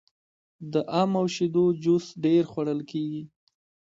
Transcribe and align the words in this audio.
د 0.73 0.73
ام 1.01 1.11
او 1.19 1.25
شیدو 1.35 1.63
جوس 1.83 2.05
ډیر 2.23 2.43
خوړل 2.51 2.79
کیږي. 2.91 3.23